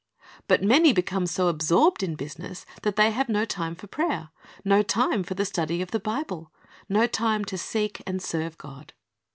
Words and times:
But 0.47 0.63
many 0.63 0.93
become 0.93 1.27
so 1.27 1.47
absorbed 1.47 2.01
in 2.01 2.15
business 2.15 2.65
that 2.81 2.95
they 2.95 3.11
have 3.11 3.29
no 3.29 3.45
time 3.45 3.75
for 3.75 3.85
prayer, 3.85 4.29
no 4.65 4.81
time 4.81 5.21
for 5.21 5.35
the 5.35 5.45
study 5.45 5.79
of 5.79 5.91
the 5.91 5.99
Bible, 5.99 6.51
no 6.89 7.05
time 7.05 7.45
to 7.45 7.55
seek 7.55 8.01
and 8.07 8.19
serve 8.19 8.57
God. 8.57 8.93